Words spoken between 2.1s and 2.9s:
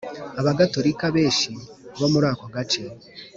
muri ako gace